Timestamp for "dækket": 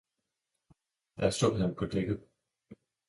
1.85-2.21